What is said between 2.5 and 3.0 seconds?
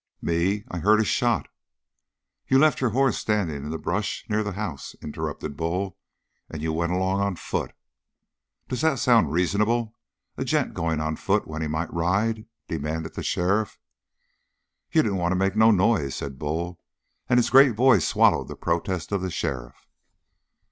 left your